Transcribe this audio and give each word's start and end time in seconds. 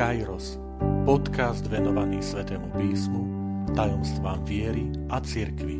Kairos, 0.00 0.56
podcast 1.04 1.68
venovaný 1.68 2.24
Svetému 2.24 2.72
písmu, 2.72 3.20
tajomstvám 3.76 4.40
viery 4.48 4.88
a 5.12 5.20
cirkvi. 5.20 5.76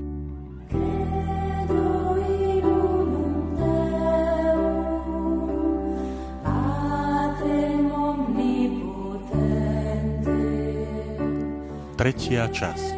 Tretia 11.96 12.44
časť. 12.52 12.96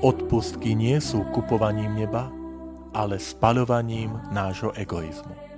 Odpustky 0.00 0.72
nie 0.72 1.04
sú 1.04 1.28
kupovaním 1.36 2.00
neba, 2.00 2.32
ale 2.96 3.20
spaľovaním 3.20 4.16
nášho 4.32 4.72
egoizmu. 4.72 5.53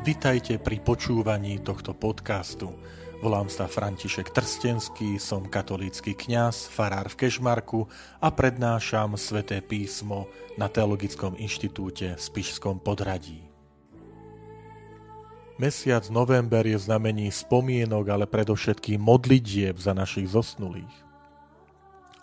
Vitajte 0.00 0.56
pri 0.56 0.80
počúvaní 0.80 1.60
tohto 1.60 1.92
podcastu. 1.92 2.72
Volám 3.20 3.52
sa 3.52 3.68
František 3.68 4.32
Trstenský, 4.32 5.20
som 5.20 5.44
katolícky 5.44 6.16
kňaz, 6.16 6.72
farár 6.72 7.12
v 7.12 7.20
Kešmarku 7.20 7.84
a 8.16 8.32
prednášam 8.32 9.20
sväté 9.20 9.60
písmo 9.60 10.24
na 10.56 10.72
Teologickom 10.72 11.36
inštitúte 11.36 12.16
v 12.16 12.20
Spišskom 12.20 12.80
podradí. 12.80 13.44
Mesiac 15.60 16.08
november 16.08 16.64
je 16.64 16.80
znamení 16.80 17.28
spomienok, 17.28 18.04
ale 18.08 18.24
predovšetkým 18.24 19.04
modlitieb 19.04 19.76
za 19.76 19.92
našich 19.92 20.32
zosnulých. 20.32 20.96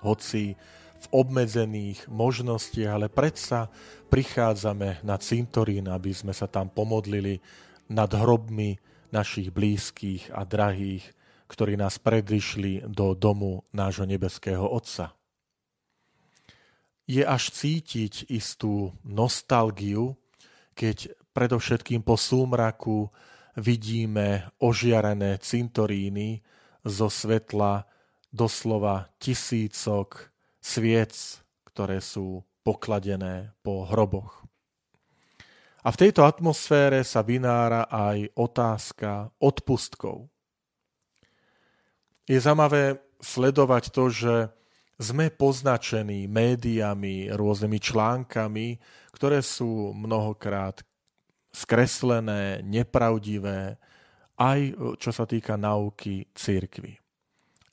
Hoci 0.02 0.58
v 0.98 1.06
obmedzených 1.14 2.10
možnostiach, 2.10 2.98
ale 2.98 3.06
predsa 3.06 3.70
prichádzame 4.10 5.06
na 5.06 5.22
cintorín, 5.22 5.86
aby 5.94 6.10
sme 6.10 6.34
sa 6.34 6.50
tam 6.50 6.74
pomodlili 6.74 7.38
nad 7.88 8.12
hrobmi 8.12 8.80
našich 9.12 9.52
blízkych 9.52 10.32
a 10.36 10.44
drahých, 10.44 11.04
ktorí 11.48 11.80
nás 11.80 11.96
predišli 12.00 12.84
do 12.88 13.16
domu 13.16 13.64
nášho 13.72 14.04
nebeského 14.04 14.68
Otca. 14.68 15.16
Je 17.08 17.24
až 17.24 17.56
cítiť 17.56 18.28
istú 18.28 18.92
nostalgiu, 19.08 20.20
keď 20.76 21.16
predovšetkým 21.32 22.04
po 22.04 22.20
súmraku 22.20 23.08
vidíme 23.56 24.52
ožiarené 24.60 25.40
cintoríny 25.40 26.44
zo 26.84 27.08
svetla 27.08 27.88
doslova 28.28 29.08
tisícok 29.24 30.36
sviec, 30.60 31.42
ktoré 31.64 32.04
sú 32.04 32.44
pokladené 32.68 33.56
po 33.64 33.88
hroboch. 33.88 34.47
A 35.86 35.94
v 35.94 36.00
tejto 36.00 36.26
atmosfére 36.26 37.06
sa 37.06 37.22
vynára 37.22 37.86
aj 37.90 38.34
otázka 38.34 39.30
odpustkov. 39.38 40.30
Je 42.28 42.38
zaujímavé 42.42 43.00
sledovať 43.22 43.84
to, 43.94 44.04
že 44.12 44.36
sme 44.98 45.30
poznačení 45.30 46.26
médiami, 46.26 47.30
rôznymi 47.30 47.78
článkami, 47.78 48.68
ktoré 49.14 49.46
sú 49.46 49.94
mnohokrát 49.94 50.82
skreslené, 51.54 52.66
nepravdivé, 52.66 53.78
aj 54.38 54.60
čo 55.02 55.10
sa 55.14 55.26
týka 55.26 55.58
nauky 55.58 56.30
církvy. 56.34 56.98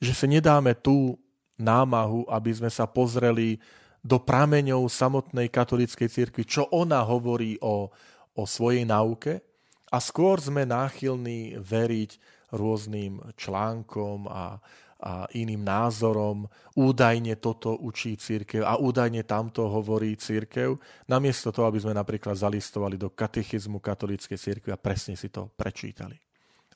Že 0.01 0.13
si 0.13 0.25
nedáme 0.29 0.77
tú 0.77 1.17
námahu, 1.57 2.25
aby 2.29 2.51
sme 2.53 2.69
sa 2.69 2.85
pozreli 2.89 3.57
do 4.05 4.21
prameňov 4.21 4.85
samotnej 4.85 5.49
katolíckej 5.49 6.05
cirkvi, 6.05 6.45
čo 6.45 6.69
ona 6.69 7.01
hovorí 7.01 7.57
o, 7.57 7.89
o 8.37 8.43
svojej 8.45 8.85
nauke 8.85 9.41
a 9.89 9.97
skôr 9.97 10.37
sme 10.37 10.61
náchylní 10.69 11.57
veriť 11.57 12.11
rôznym 12.53 13.17
článkom 13.33 14.29
a, 14.29 14.61
a 15.01 15.25
iným 15.33 15.65
názorom. 15.65 16.45
Údajne 16.77 17.41
toto 17.41 17.73
učí 17.81 18.13
církev 18.13 18.61
a 18.61 18.77
údajne 18.77 19.25
tamto 19.25 19.65
hovorí 19.65 20.13
církev, 20.13 20.77
namiesto 21.09 21.49
toho, 21.49 21.73
aby 21.73 21.81
sme 21.81 21.97
napríklad 21.97 22.37
zalistovali 22.37 23.01
do 23.01 23.09
katechizmu 23.09 23.81
katolíckej 23.81 24.37
církve 24.37 24.69
a 24.69 24.77
presne 24.77 25.17
si 25.17 25.33
to 25.33 25.49
prečítali. 25.57 26.21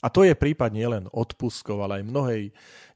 A 0.02 0.08
to 0.10 0.26
je 0.26 0.34
prípad 0.34 0.72
nielen 0.74 1.06
odpustkov, 1.12 1.84
ale 1.86 2.02
aj 2.02 2.10
mnohej 2.10 2.44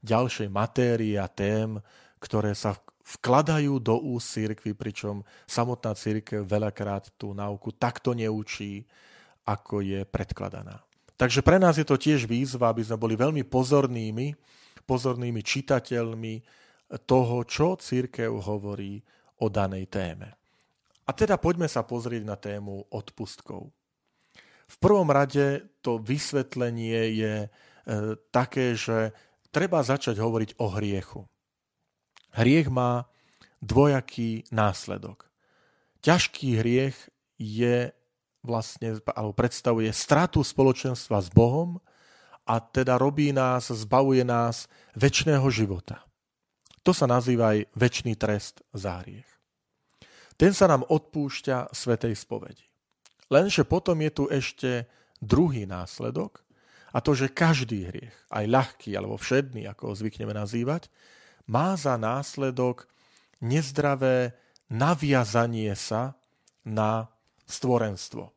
ďalšej 0.02 0.48
matérie 0.48 1.20
a 1.20 1.28
tém, 1.28 1.78
ktoré 2.16 2.56
sa 2.56 2.74
vkladajú 3.04 3.76
do 3.84 4.00
úst 4.00 4.32
církvy, 4.32 4.72
pričom 4.72 5.20
samotná 5.44 5.92
církev 5.92 6.48
veľakrát 6.48 7.12
tú 7.20 7.36
náuku 7.36 7.76
takto 7.76 8.16
neučí, 8.16 8.88
ako 9.44 9.84
je 9.84 10.08
predkladaná. 10.08 10.80
Takže 11.14 11.44
pre 11.44 11.60
nás 11.60 11.76
je 11.76 11.86
to 11.86 12.00
tiež 12.00 12.24
výzva, 12.24 12.72
aby 12.72 12.82
sme 12.82 12.98
boli 12.98 13.14
veľmi 13.14 13.44
pozornými, 13.46 14.34
pozornými 14.88 15.40
čitateľmi 15.44 16.34
toho, 17.06 17.36
čo 17.44 17.76
církev 17.78 18.32
hovorí 18.32 18.98
o 19.44 19.46
danej 19.52 19.86
téme. 19.92 20.34
A 21.04 21.10
teda 21.12 21.36
poďme 21.36 21.68
sa 21.68 21.84
pozrieť 21.84 22.22
na 22.24 22.34
tému 22.40 22.88
odpustkov. 22.88 23.68
V 24.64 24.76
prvom 24.80 25.12
rade 25.12 25.68
to 25.84 26.00
vysvetlenie 26.00 27.12
je 27.12 27.34
e, 27.44 27.48
také, 28.32 28.72
že 28.72 29.12
treba 29.52 29.84
začať 29.84 30.16
hovoriť 30.16 30.56
o 30.56 30.66
hriechu. 30.72 31.28
Hriech 32.34 32.66
má 32.68 33.06
dvojaký 33.62 34.44
následok. 34.50 35.30
Ťažký 36.02 36.60
hriech 36.60 36.96
je 37.40 37.94
vlastne, 38.44 39.00
alebo 39.16 39.32
predstavuje 39.32 39.88
stratu 39.94 40.44
spoločenstva 40.44 41.22
s 41.22 41.32
Bohom 41.32 41.80
a 42.44 42.60
teda 42.60 43.00
robí 43.00 43.32
nás, 43.32 43.72
zbavuje 43.72 44.20
nás 44.20 44.68
väčšného 44.92 45.48
života. 45.48 46.04
To 46.84 46.92
sa 46.92 47.08
nazýva 47.08 47.56
aj 47.56 47.72
väčší 47.72 48.12
trest 48.20 48.60
za 48.76 49.00
hriech. 49.00 49.30
Ten 50.36 50.52
sa 50.52 50.68
nám 50.68 50.84
odpúšťa 50.84 51.72
svetej 51.72 52.12
spovedi. 52.18 52.68
Lenže 53.32 53.64
potom 53.64 53.96
je 54.04 54.10
tu 54.12 54.24
ešte 54.28 54.84
druhý 55.24 55.64
následok, 55.64 56.44
a 56.94 57.02
to, 57.02 57.10
že 57.10 57.34
každý 57.34 57.90
hriech, 57.90 58.14
aj 58.30 58.44
ľahký 58.46 58.94
alebo 58.94 59.18
všedný, 59.18 59.66
ako 59.66 59.90
ho 59.90 59.94
zvykneme 59.98 60.30
nazývať, 60.30 60.86
má 61.48 61.76
za 61.76 61.96
následok 62.00 62.88
nezdravé 63.40 64.32
naviazanie 64.72 65.72
sa 65.76 66.16
na 66.64 67.12
stvorenstvo. 67.44 68.32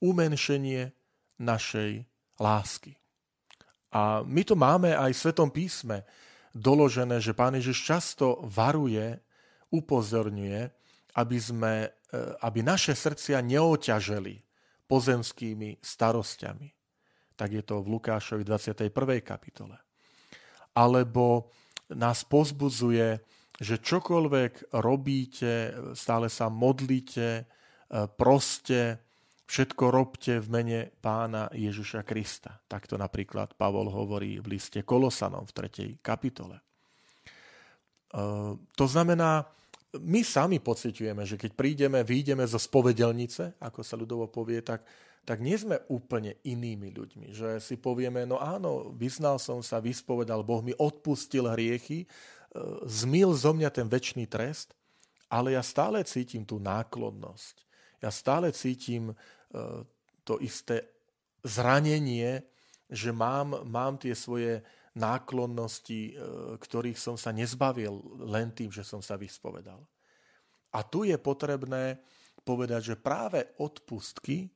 Umenšenie 0.00 0.92
našej 1.40 2.04
lásky. 2.36 2.96
A 3.90 4.22
my 4.22 4.42
to 4.46 4.54
máme 4.54 4.94
aj 4.94 5.10
v 5.12 5.20
Svetom 5.20 5.50
písme 5.50 6.06
doložené, 6.54 7.18
že 7.18 7.34
Pán 7.34 7.58
Ježiš 7.58 7.78
často 7.82 8.38
varuje, 8.46 9.18
upozorňuje, 9.70 10.60
aby, 11.18 11.38
sme, 11.38 11.90
e, 11.90 12.18
aby 12.42 12.58
naše 12.62 12.94
srdcia 12.94 13.42
neoťaželi 13.42 14.34
pozemskými 14.86 15.78
starosťami. 15.82 16.68
Tak 17.34 17.48
je 17.50 17.62
to 17.62 17.82
v 17.82 17.90
Lukášovi 17.98 18.42
21. 18.42 18.90
kapitole. 19.22 19.78
Alebo 20.74 21.50
nás 21.94 22.22
pozbudzuje, 22.26 23.20
že 23.60 23.76
čokoľvek 23.76 24.72
robíte, 24.80 25.76
stále 25.92 26.32
sa 26.32 26.48
modlíte, 26.48 27.28
e, 27.28 27.42
proste 28.16 29.04
všetko 29.44 29.84
robte 29.92 30.40
v 30.40 30.48
mene 30.48 30.80
pána 31.02 31.50
Ježiša 31.52 32.06
Krista. 32.06 32.56
Takto 32.64 32.96
napríklad 32.96 33.58
Pavol 33.58 33.92
hovorí 33.92 34.40
v 34.40 34.56
liste 34.56 34.80
Kolosanom 34.86 35.44
v 35.44 35.52
3. 36.00 36.00
kapitole. 36.00 36.56
E, 36.56 36.62
to 38.56 38.86
znamená, 38.88 39.44
my 39.98 40.22
sami 40.22 40.62
pociťujeme, 40.62 41.26
že 41.26 41.34
keď 41.34 41.50
prídeme, 41.58 42.00
vyjdeme 42.06 42.46
zo 42.46 42.62
spovedelnice, 42.62 43.58
ako 43.58 43.80
sa 43.82 43.98
ľudovo 43.98 44.30
povie, 44.30 44.62
tak 44.62 44.86
tak 45.24 45.44
nie 45.44 45.54
sme 45.54 45.78
úplne 45.92 46.40
inými 46.42 46.90
ľuďmi. 46.90 47.26
Že 47.30 47.48
si 47.60 47.76
povieme, 47.76 48.24
no 48.24 48.40
áno, 48.40 48.90
vyznal 48.96 49.36
som 49.36 49.60
sa, 49.60 49.78
vyspovedal, 49.78 50.42
Boh 50.42 50.64
mi 50.64 50.72
odpustil 50.74 51.46
hriechy, 51.52 52.04
e, 52.04 52.06
zmil 52.88 53.36
zo 53.36 53.52
mňa 53.52 53.68
ten 53.70 53.86
väčší 53.86 54.24
trest, 54.26 54.72
ale 55.30 55.54
ja 55.54 55.62
stále 55.62 56.02
cítim 56.02 56.42
tú 56.42 56.58
náklonnosť. 56.58 57.54
Ja 58.00 58.10
stále 58.10 58.50
cítim 58.50 59.12
e, 59.12 59.14
to 60.24 60.40
isté 60.40 60.88
zranenie, 61.44 62.42
že 62.90 63.14
mám, 63.14 63.62
mám 63.68 64.00
tie 64.00 64.16
svoje 64.16 64.64
náklonnosti, 64.96 66.10
e, 66.10 66.22
ktorých 66.58 66.98
som 66.98 67.14
sa 67.14 67.30
nezbavil 67.30 68.24
len 68.26 68.50
tým, 68.50 68.74
že 68.74 68.82
som 68.82 68.98
sa 68.98 69.14
vyspovedal. 69.14 69.78
A 70.74 70.82
tu 70.82 71.06
je 71.06 71.14
potrebné 71.18 72.02
povedať, 72.42 72.94
že 72.94 72.96
práve 72.98 73.46
odpustky 73.58 74.50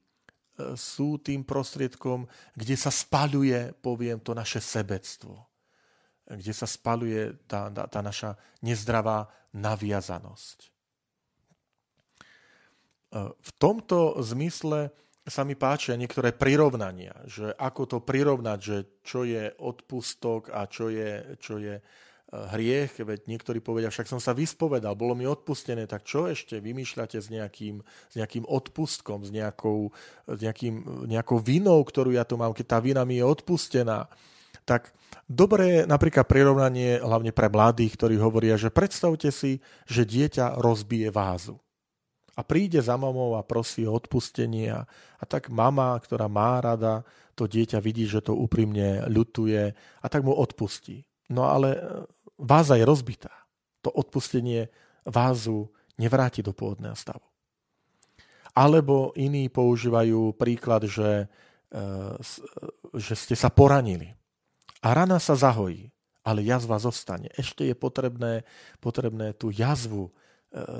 sú 0.78 1.18
tým 1.18 1.42
prostriedkom, 1.42 2.30
kde 2.54 2.76
sa 2.78 2.90
spaľuje, 2.94 3.74
poviem, 3.82 4.22
to 4.22 4.32
naše 4.32 4.62
sebectvo. 4.62 5.42
Kde 6.24 6.52
sa 6.54 6.64
spaľuje 6.64 7.46
tá, 7.50 7.68
tá, 7.68 7.84
tá 7.90 8.00
naša 8.00 8.38
nezdravá 8.64 9.28
naviazanosť. 9.52 10.74
V 13.14 13.50
tomto 13.62 14.18
zmysle 14.26 14.90
sa 15.24 15.46
mi 15.46 15.56
páčia 15.56 15.96
niektoré 15.96 16.36
prirovnania, 16.36 17.14
že 17.24 17.54
ako 17.56 17.82
to 17.86 17.98
prirovnať, 18.04 18.58
že 18.60 18.76
čo 19.00 19.24
je 19.24 19.48
odpustok 19.56 20.52
a 20.52 20.68
čo 20.68 20.92
je, 20.92 21.38
čo 21.40 21.56
je 21.56 21.80
e, 21.80 21.82
hriech, 22.54 22.98
veď 22.98 23.26
niektorí 23.30 23.62
povedia, 23.62 23.92
však 23.92 24.10
som 24.10 24.20
sa 24.22 24.34
vyspovedal, 24.34 24.98
bolo 24.98 25.14
mi 25.14 25.24
odpustené, 25.24 25.86
tak 25.86 26.06
čo 26.06 26.26
ešte 26.26 26.58
vymýšľate 26.58 27.18
s 27.18 27.28
nejakým, 27.30 27.80
s 27.84 28.14
nejakým 28.14 28.44
odpustkom, 28.46 29.22
s 29.24 29.30
nejakou, 29.30 29.94
s 30.28 30.40
nejakým, 30.40 31.06
nejakou 31.08 31.38
vinou, 31.40 31.80
ktorú 31.82 32.12
ja 32.12 32.26
tu 32.26 32.34
mám, 32.36 32.52
keď 32.52 32.66
tá 32.66 32.78
vina 32.82 33.02
mi 33.06 33.18
je 33.18 33.24
odpustená. 33.24 34.10
Tak 34.64 34.96
dobré 35.28 35.84
napríklad 35.84 36.24
prirovnanie, 36.24 37.00
hlavne 37.00 37.30
pre 37.30 37.52
mladých, 37.52 38.00
ktorí 38.00 38.16
hovoria, 38.16 38.56
že 38.56 38.72
predstavte 38.72 39.28
si, 39.28 39.60
že 39.84 40.08
dieťa 40.08 40.56
rozbije 40.56 41.12
vázu 41.12 41.60
a 42.34 42.40
príde 42.42 42.82
za 42.82 42.98
mamou 42.98 43.38
a 43.38 43.46
prosí 43.46 43.86
o 43.86 43.94
odpustenie 43.94 44.74
a, 44.74 44.82
tak 45.24 45.48
mama, 45.48 45.96
ktorá 45.96 46.28
má 46.28 46.60
rada, 46.60 47.00
to 47.32 47.48
dieťa 47.48 47.80
vidí, 47.80 48.04
že 48.04 48.20
to 48.20 48.36
úprimne 48.36 49.08
ľutuje 49.08 49.72
a 49.74 50.06
tak 50.12 50.20
mu 50.20 50.36
odpustí. 50.36 51.08
No 51.32 51.48
ale 51.48 51.80
váza 52.44 52.76
je 52.76 52.84
rozbitá. 52.84 53.32
To 53.80 53.88
odpustenie 53.88 54.68
vázu 55.08 55.72
nevráti 55.96 56.44
do 56.44 56.52
pôvodného 56.52 56.96
stavu. 56.96 57.24
Alebo 58.54 59.10
iní 59.18 59.50
používajú 59.50 60.36
príklad, 60.38 60.86
že, 60.86 61.26
e, 61.72 61.80
že 62.94 63.14
ste 63.18 63.34
sa 63.34 63.50
poranili 63.50 64.14
a 64.84 64.94
rana 64.94 65.18
sa 65.18 65.34
zahojí, 65.34 65.90
ale 66.22 66.46
jazva 66.46 66.78
zostane. 66.78 67.32
Ešte 67.34 67.66
je 67.66 67.74
potrebné, 67.74 68.46
potrebné 68.78 69.34
tú 69.34 69.50
jazvu 69.50 70.12
E, 70.12 70.23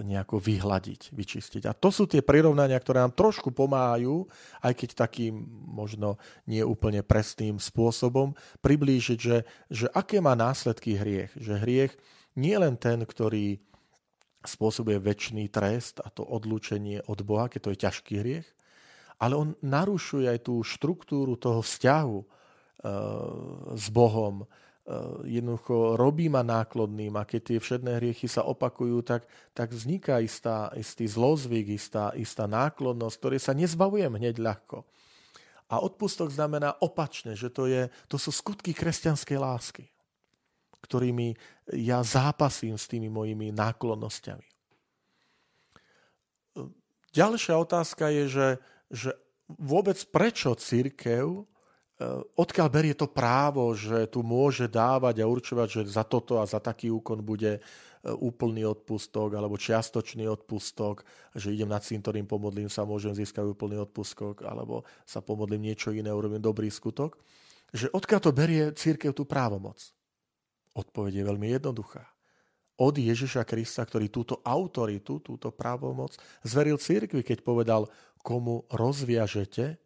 nejako 0.07 0.39
vyhľadiť, 0.39 1.11
vyčistiť. 1.11 1.63
A 1.67 1.75
to 1.75 1.91
sú 1.91 2.07
tie 2.07 2.23
prirovnania, 2.23 2.79
ktoré 2.79 3.03
nám 3.03 3.19
trošku 3.19 3.51
pomáhajú, 3.51 4.23
aj 4.63 4.71
keď 4.71 4.91
takým 5.07 5.35
možno 5.67 6.15
nie 6.47 6.63
úplne 6.63 7.03
presným 7.03 7.59
spôsobom, 7.59 8.39
priblížiť, 8.63 9.19
že, 9.19 9.43
že 9.67 9.87
aké 9.91 10.23
má 10.23 10.39
následky 10.39 10.95
hriech. 10.95 11.35
Že 11.35 11.55
hriech 11.67 11.93
nie 12.39 12.55
len 12.55 12.79
ten, 12.79 13.03
ktorý 13.03 13.59
spôsobuje 14.47 15.03
väčší 15.03 15.51
trest 15.51 15.99
a 16.05 16.13
to 16.13 16.23
odlúčenie 16.23 17.03
od 17.11 17.27
Boha, 17.27 17.51
keď 17.51 17.61
to 17.61 17.73
je 17.75 17.83
ťažký 17.83 18.15
hriech, 18.23 18.49
ale 19.19 19.35
on 19.35 19.59
narušuje 19.65 20.31
aj 20.31 20.39
tú 20.47 20.61
štruktúru 20.63 21.35
toho 21.35 21.65
vzťahu 21.65 22.19
e, 22.21 22.27
s 23.75 23.87
Bohom, 23.91 24.45
jednoducho 25.25 25.97
robí 25.97 26.29
ma 26.29 26.45
náklodným 26.45 27.17
a 27.17 27.25
keď 27.25 27.41
tie 27.41 27.59
všetné 27.61 27.97
hriechy 27.97 28.29
sa 28.29 28.45
opakujú, 28.45 29.01
tak, 29.01 29.25
tak 29.57 29.73
vzniká 29.73 30.21
istá, 30.21 30.69
istý 30.77 31.09
zlozvyk, 31.09 31.73
istá, 31.73 32.13
istá 32.13 32.45
náklodnosť, 32.45 33.17
ktoré 33.17 33.37
sa 33.41 33.57
nezbavujem 33.57 34.13
hneď 34.13 34.37
ľahko. 34.45 34.85
A 35.73 35.81
odpustok 35.81 36.29
znamená 36.29 36.77
opačne, 36.85 37.33
že 37.33 37.49
to, 37.49 37.65
je, 37.65 37.89
to 38.13 38.21
sú 38.21 38.29
skutky 38.29 38.77
kresťanskej 38.77 39.39
lásky, 39.41 39.89
ktorými 40.85 41.33
ja 41.73 42.05
zápasím 42.05 42.77
s 42.77 42.85
tými 42.85 43.09
mojimi 43.09 43.57
náklonnosťami. 43.57 44.45
Ďalšia 47.17 47.57
otázka 47.57 48.13
je, 48.13 48.25
že, 48.29 48.49
že 48.93 49.11
vôbec 49.49 49.97
prečo 50.13 50.53
církev 50.53 51.49
Eh, 51.49 51.54
odkiaľ 52.35 52.69
berie 52.71 52.95
to 52.97 53.07
právo, 53.07 53.71
že 53.77 54.11
tu 54.11 54.27
môže 54.27 54.67
dávať 54.67 55.23
a 55.23 55.31
určovať, 55.31 55.69
že 55.69 55.81
za 55.91 56.03
toto 56.03 56.41
a 56.41 56.49
za 56.49 56.59
taký 56.59 56.91
úkon 56.91 57.23
bude 57.23 57.59
eh, 57.59 57.63
úplný 58.11 58.67
odpustok 58.67 59.37
alebo 59.37 59.61
čiastočný 59.61 60.27
odpustok, 60.27 61.07
že 61.37 61.55
idem 61.55 61.71
na 61.71 61.79
cintorín, 61.79 62.27
pomodlím 62.27 62.73
sa, 62.73 62.89
môžem 62.89 63.15
získať 63.15 63.47
úplný 63.47 63.79
odpustok, 63.83 64.43
alebo 64.43 64.83
sa 65.07 65.23
pomodlím 65.23 65.73
niečo 65.73 65.95
iné, 65.95 66.11
urobím 66.11 66.43
dobrý 66.43 66.71
skutok. 66.73 67.21
Že 67.75 67.91
odkiaľ 67.91 68.21
to 68.23 68.31
berie 68.31 68.65
církev 68.75 69.11
tú 69.11 69.27
právomoc? 69.27 69.79
Odpoveď 70.75 71.23
je 71.23 71.29
veľmi 71.31 71.49
jednoduchá. 71.59 72.07
Od 72.75 72.95
Ježiša 72.99 73.47
Krista, 73.47 73.87
ktorý 73.87 74.11
túto 74.11 74.43
autoritu, 74.43 75.23
túto 75.23 75.55
právomoc 75.55 76.19
zveril 76.43 76.75
církvi, 76.75 77.23
keď 77.23 77.47
povedal, 77.47 77.87
komu 78.19 78.67
rozviažete, 78.73 79.79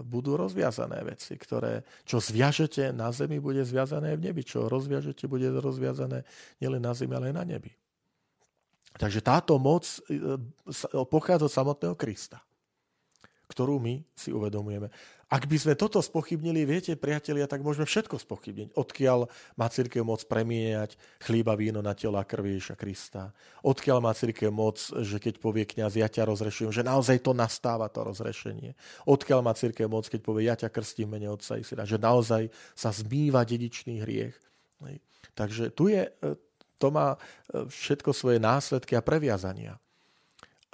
budú 0.00 0.40
rozviazané 0.40 1.04
veci, 1.04 1.36
ktoré, 1.36 1.84
čo 2.08 2.16
zviažete 2.16 2.96
na 2.96 3.12
zemi, 3.12 3.36
bude 3.36 3.60
zviazané 3.60 4.16
v 4.16 4.32
nebi. 4.32 4.40
Čo 4.40 4.72
rozviažete, 4.72 5.28
bude 5.28 5.52
rozviazané 5.52 6.24
nielen 6.64 6.80
na 6.80 6.96
zemi, 6.96 7.12
ale 7.12 7.28
aj 7.28 7.36
na 7.36 7.44
nebi. 7.44 7.72
Takže 8.96 9.20
táto 9.22 9.60
moc 9.60 9.86
e, 9.86 10.40
pochádza 11.06 11.46
od 11.46 11.52
samotného 11.52 11.94
Krista, 11.94 12.42
ktorú 13.50 13.82
my 13.82 13.98
si 14.14 14.30
uvedomujeme. 14.30 14.86
Ak 15.30 15.46
by 15.46 15.62
sme 15.62 15.74
toto 15.78 16.02
spochybnili, 16.02 16.66
viete, 16.66 16.98
priatelia, 16.98 17.46
tak 17.46 17.62
môžeme 17.62 17.86
všetko 17.86 18.18
spochybniť. 18.18 18.74
Odkiaľ 18.74 19.30
má 19.54 19.70
církev 19.70 20.02
moc 20.02 20.26
premieňať 20.26 20.98
chlíba 21.22 21.54
víno 21.54 21.78
na 21.78 21.94
tela 21.94 22.26
krvi 22.26 22.58
Krista. 22.74 23.30
Odkiaľ 23.62 24.02
má 24.02 24.10
církev 24.10 24.50
moc, 24.50 24.82
že 24.82 25.22
keď 25.22 25.38
povie 25.38 25.70
kniaz, 25.70 25.94
ja 25.94 26.10
ťa 26.10 26.26
rozrešujem, 26.26 26.74
že 26.74 26.82
naozaj 26.82 27.22
to 27.22 27.30
nastáva, 27.30 27.86
to 27.86 28.02
rozrešenie. 28.02 28.74
Odkiaľ 29.06 29.46
má 29.46 29.54
církev 29.54 29.86
moc, 29.86 30.10
keď 30.10 30.18
povie, 30.18 30.50
ja 30.50 30.58
ťa 30.58 30.66
krstím 30.66 31.14
mene 31.14 31.30
Otca 31.30 31.54
i 31.54 31.62
Syna, 31.62 31.86
že 31.86 32.02
naozaj 32.02 32.50
sa 32.74 32.90
zmýva 32.90 33.46
dedičný 33.46 34.02
hriech. 34.02 34.34
Takže 35.38 35.70
tu 35.70 35.86
je, 35.86 36.10
e, 36.10 36.34
to 36.80 36.90
má 36.90 37.14
e, 37.14 37.18
všetko 37.70 38.10
svoje 38.10 38.42
následky 38.42 38.98
a 38.98 39.04
previazania. 39.04 39.78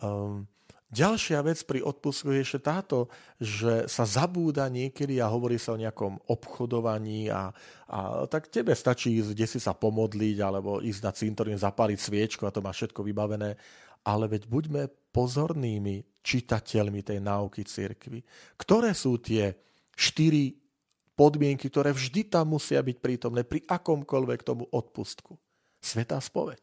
Um, 0.00 0.49
Ďalšia 0.87 1.43
vec 1.43 1.59
pri 1.67 1.83
odpustku 1.83 2.31
je 2.31 2.47
ešte 2.47 2.71
táto, 2.71 3.11
že 3.43 3.91
sa 3.91 4.06
zabúda 4.06 4.71
niekedy 4.71 5.19
a 5.19 5.27
hovorí 5.27 5.59
sa 5.59 5.75
o 5.75 5.83
nejakom 5.83 6.23
obchodovaní 6.31 7.27
a, 7.27 7.50
a 7.91 8.23
tak 8.31 8.47
tebe 8.47 8.71
stačí 8.71 9.19
ísť, 9.19 9.31
kde 9.35 9.47
si 9.50 9.59
sa 9.59 9.75
pomodliť 9.75 10.38
alebo 10.38 10.79
ísť 10.79 11.00
na 11.03 11.11
cintorín, 11.11 11.59
zapáliť 11.59 11.99
sviečku 11.99 12.47
a 12.47 12.55
to 12.55 12.62
má 12.62 12.71
všetko 12.71 13.03
vybavené. 13.03 13.59
Ale 14.06 14.31
veď 14.31 14.47
buďme 14.47 14.87
pozornými 15.11 16.23
čitateľmi 16.23 17.03
tej 17.03 17.19
náuky 17.19 17.67
cirkvy. 17.67 18.23
Ktoré 18.55 18.94
sú 18.94 19.19
tie 19.19 19.59
štyri 19.99 20.55
podmienky, 21.19 21.67
ktoré 21.67 21.91
vždy 21.91 22.31
tam 22.31 22.55
musia 22.55 22.79
byť 22.79 22.97
prítomné 23.03 23.43
pri 23.43 23.67
akomkoľvek 23.67 24.41
tomu 24.47 24.71
odpustku? 24.71 25.35
Svetá 25.83 26.23
spoveď. 26.23 26.62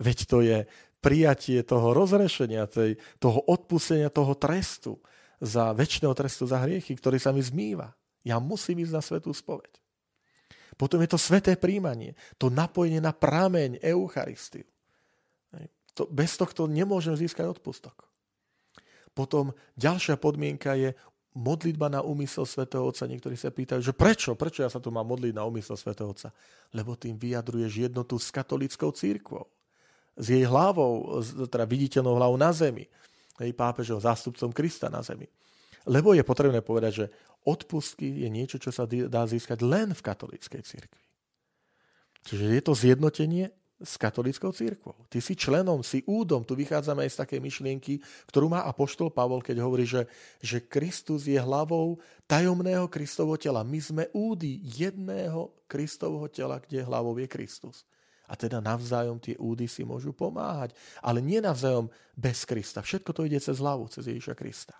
Veď 0.00 0.18
to 0.26 0.40
je 0.42 0.64
prijatie 1.00 1.64
toho 1.64 1.96
rozrešenia, 1.96 2.68
tej, 2.68 3.00
toho 3.16 3.40
odpustenia, 3.48 4.12
toho 4.12 4.36
trestu 4.36 5.00
za 5.40 5.72
väčšného 5.72 6.12
trestu 6.12 6.44
za 6.44 6.60
hriechy, 6.60 6.92
ktorý 6.92 7.16
sa 7.16 7.32
mi 7.32 7.40
zmýva. 7.40 7.96
Ja 8.20 8.36
musím 8.36 8.84
ísť 8.84 8.94
na 8.94 9.00
svetú 9.00 9.32
spoveď. 9.32 9.80
Potom 10.76 11.00
je 11.00 11.08
to 11.08 11.20
sveté 11.20 11.56
príjmanie, 11.56 12.16
to 12.36 12.52
napojenie 12.52 13.00
na 13.00 13.12
prameň 13.12 13.80
Eucharistiu. 13.80 14.68
To, 15.96 16.06
bez 16.06 16.38
tohto 16.38 16.70
nemôžem 16.70 17.16
získať 17.18 17.50
odpustok. 17.50 18.06
Potom 19.10 19.50
ďalšia 19.74 20.14
podmienka 20.16 20.78
je 20.78 20.94
modlitba 21.34 21.90
na 21.90 22.00
úmysel 22.00 22.46
svätého 22.46 22.86
Otca. 22.86 23.10
Niektorí 23.10 23.34
sa 23.34 23.50
pýtajú, 23.50 23.82
že 23.82 23.90
prečo? 23.90 24.38
Prečo 24.38 24.62
ja 24.62 24.70
sa 24.70 24.78
tu 24.78 24.94
mám 24.94 25.04
modliť 25.10 25.34
na 25.34 25.42
úmysel 25.42 25.74
svätého 25.74 26.14
Otca? 26.14 26.30
Lebo 26.70 26.94
tým 26.94 27.18
vyjadruješ 27.18 27.90
jednotu 27.90 28.16
s 28.22 28.30
katolickou 28.30 28.94
církvou 28.94 29.50
s 30.16 30.26
jej 30.30 30.44
hlavou, 30.44 31.22
teda 31.46 31.64
viditeľnou 31.66 32.18
hlavou 32.18 32.36
na 32.38 32.50
zemi. 32.50 32.86
Hej, 33.40 33.56
pápežov 33.56 34.04
zástupcom 34.04 34.52
Krista 34.52 34.92
na 34.92 35.00
zemi. 35.00 35.30
Lebo 35.88 36.12
je 36.12 36.20
potrebné 36.20 36.60
povedať, 36.60 36.92
že 36.92 37.06
odpustky 37.48 38.24
je 38.24 38.28
niečo, 38.28 38.60
čo 38.60 38.68
sa 38.68 38.84
dá 38.84 39.24
získať 39.24 39.64
len 39.64 39.96
v 39.96 40.04
katolíckej 40.04 40.60
cirkvi. 40.60 41.04
Čiže 42.20 42.44
je 42.52 42.60
to 42.60 42.72
zjednotenie 42.76 43.48
s 43.80 43.96
katolíckou 43.96 44.52
církvou. 44.52 44.92
Ty 45.08 45.24
si 45.24 45.32
členom, 45.32 45.80
si 45.80 46.04
údom. 46.04 46.44
Tu 46.44 46.52
vychádzame 46.52 47.08
aj 47.08 47.16
z 47.16 47.20
takej 47.24 47.40
myšlienky, 47.40 47.94
ktorú 48.28 48.52
má 48.52 48.60
apoštol 48.68 49.08
Pavol, 49.08 49.40
keď 49.40 49.64
hovorí, 49.64 49.88
že, 49.88 50.04
že 50.44 50.60
Kristus 50.60 51.24
je 51.24 51.40
hlavou 51.40 51.96
tajomného 52.28 52.84
Kristovho 52.92 53.40
tela. 53.40 53.64
My 53.64 53.80
sme 53.80 54.04
údy 54.12 54.60
jedného 54.68 55.48
Kristovho 55.64 56.28
tela, 56.28 56.60
kde 56.60 56.84
hlavou 56.84 57.16
je 57.16 57.24
Kristus. 57.24 57.88
A 58.30 58.38
teda 58.38 58.62
navzájom 58.62 59.18
tie 59.18 59.34
údy 59.42 59.66
si 59.66 59.82
môžu 59.82 60.14
pomáhať. 60.14 60.70
Ale 61.02 61.18
nie 61.18 61.42
navzájom 61.42 61.90
bez 62.14 62.46
Krista. 62.46 62.78
Všetko 62.78 63.10
to 63.10 63.26
ide 63.26 63.42
cez 63.42 63.58
hlavu, 63.58 63.90
cez 63.90 64.06
Ježiša 64.06 64.38
Krista. 64.38 64.78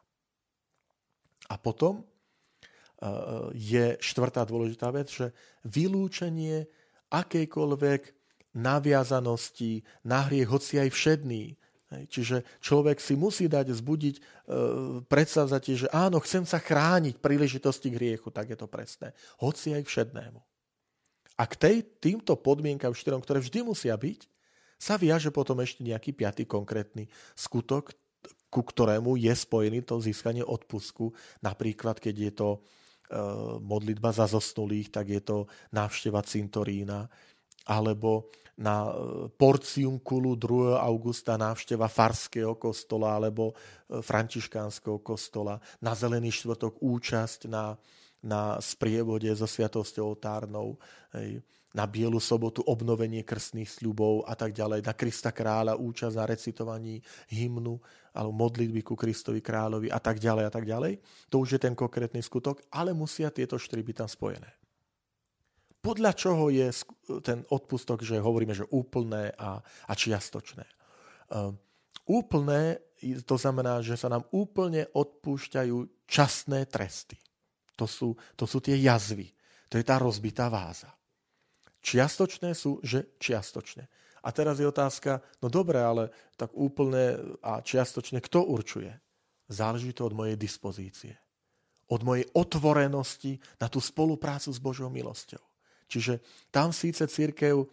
A 1.50 1.58
potom 1.58 2.00
eh, 2.00 3.10
je 3.58 3.98
štvrtá 3.98 4.46
dôležitá 4.46 4.94
vec, 4.94 5.10
že 5.10 5.34
vylúčenie 5.66 6.70
akejkoľvek 7.10 8.20
naviazanosti 8.54 9.82
na 10.06 10.26
hriech, 10.26 10.50
hoci 10.50 10.78
aj 10.78 10.90
všedný. 10.90 11.44
Čiže 11.90 12.62
človek 12.62 13.02
si 13.02 13.18
musí 13.18 13.50
dať 13.50 13.74
zbudiť 13.74 14.14
e, 14.14 14.22
že 15.74 15.90
áno, 15.90 16.22
chcem 16.22 16.46
sa 16.46 16.62
chrániť 16.62 17.18
príležitosti 17.18 17.90
k 17.90 17.98
hriechu, 17.98 18.30
tak 18.30 18.54
je 18.54 18.58
to 18.58 18.70
presné. 18.70 19.10
Hoci 19.42 19.74
aj 19.74 19.90
všednému. 19.90 20.38
A 21.40 21.48
k 21.48 21.56
tej, 21.56 21.76
týmto 22.04 22.36
podmienkam 22.36 22.92
štyrom, 22.92 23.24
ktoré 23.24 23.40
vždy 23.40 23.64
musia 23.64 23.96
byť, 23.96 24.28
sa 24.76 25.00
viaže 25.00 25.32
potom 25.32 25.56
ešte 25.64 25.80
nejaký 25.80 26.12
piatý 26.12 26.44
konkrétny 26.44 27.08
skutok, 27.32 27.96
ku 28.52 28.60
ktorému 28.60 29.16
je 29.16 29.32
spojený 29.32 29.88
to 29.88 30.04
získanie 30.04 30.44
odpusku. 30.44 31.16
Napríklad, 31.40 31.96
keď 31.96 32.14
je 32.16 32.32
to 32.36 32.48
e, 32.52 32.58
modlitba 33.64 34.12
za 34.12 34.28
zosnulých, 34.28 34.92
tak 34.92 35.08
je 35.08 35.22
to 35.24 35.36
návšteva 35.72 36.20
cintorína, 36.20 37.08
alebo 37.64 38.28
na 38.60 38.88
e, 38.88 38.92
Porciunkulu 39.32 40.36
2. 40.36 40.76
augusta 40.76 41.40
návšteva 41.40 41.88
Farského 41.88 42.58
kostola 42.60 43.16
alebo 43.16 43.56
e, 43.88 44.04
Františkánskeho 44.04 45.00
kostola, 45.00 45.56
na 45.80 45.96
Zelený 45.96 46.34
štvrtok 46.34 46.84
účasť 46.84 47.48
na, 47.48 47.78
na 48.20 48.60
sprievode 48.60 49.28
so 49.32 49.48
sviatosťou 49.48 50.16
otárnou, 50.16 50.76
na 51.70 51.86
Bielu 51.86 52.18
sobotu 52.18 52.66
obnovenie 52.66 53.22
krstných 53.22 53.70
sľubov 53.70 54.26
a 54.26 54.34
tak 54.34 54.50
ďalej, 54.50 54.82
na 54.82 54.94
Krista 54.94 55.30
kráľa 55.30 55.78
účasť 55.78 56.16
na 56.18 56.26
recitovaní 56.26 56.98
hymnu 57.30 57.78
alebo 58.10 58.34
modlitby 58.34 58.82
ku 58.82 58.98
Kristovi 58.98 59.38
kráľovi 59.38 59.86
a 59.86 60.02
tak 60.02 60.18
ďalej 60.18 60.44
a 60.46 60.52
tak 60.52 60.66
ďalej. 60.66 60.98
To 61.30 61.46
už 61.46 61.56
je 61.56 61.60
ten 61.62 61.78
konkrétny 61.78 62.18
skutok, 62.26 62.66
ale 62.74 62.90
musia 62.90 63.30
tieto 63.30 63.54
štyri 63.54 63.86
byť 63.86 63.96
tam 64.02 64.10
spojené. 64.10 64.50
Podľa 65.80 66.12
čoho 66.12 66.52
je 66.52 66.68
ten 67.24 67.46
odpustok, 67.48 68.04
že 68.04 68.20
hovoríme, 68.20 68.52
že 68.52 68.68
úplné 68.68 69.32
a, 69.38 69.62
a 69.62 69.92
čiastočné? 69.94 70.66
Uh, 71.30 71.54
úplné, 72.04 72.82
to 73.24 73.38
znamená, 73.38 73.80
že 73.80 73.96
sa 73.96 74.10
nám 74.10 74.26
úplne 74.34 74.90
odpúšťajú 74.92 76.04
časné 76.10 76.66
tresty. 76.66 77.16
To 77.80 77.88
sú, 77.88 78.12
to 78.36 78.44
sú 78.44 78.60
tie 78.60 78.76
jazvy. 78.76 79.32
To 79.72 79.80
je 79.80 79.84
tá 79.86 79.96
rozbitá 79.96 80.52
váza. 80.52 80.92
Čiastočné 81.80 82.52
sú, 82.52 82.76
že 82.84 83.16
čiastočné. 83.16 83.88
A 84.20 84.28
teraz 84.36 84.60
je 84.60 84.68
otázka, 84.68 85.24
no 85.40 85.48
dobre, 85.48 85.80
ale 85.80 86.12
tak 86.36 86.52
úplne 86.52 87.16
a 87.40 87.64
čiastočne 87.64 88.20
kto 88.20 88.44
určuje? 88.44 88.92
Záleží 89.48 89.96
to 89.96 90.04
od 90.04 90.12
mojej 90.12 90.36
dispozície. 90.36 91.16
Od 91.88 92.04
mojej 92.04 92.28
otvorenosti 92.36 93.40
na 93.56 93.72
tú 93.72 93.80
spoluprácu 93.80 94.52
s 94.52 94.60
Božou 94.60 94.92
milosťou. 94.92 95.40
Čiže 95.88 96.20
tam 96.52 96.70
síce 96.70 97.08
církev 97.08 97.64